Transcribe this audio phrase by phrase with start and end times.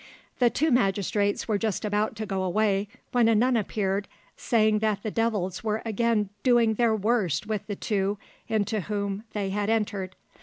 [0.39, 5.03] The two magistrates were just about to go away, when a nun appeared, saying that
[5.03, 8.17] the devils were again doing their worst with the two
[8.47, 10.15] into whom they had entered.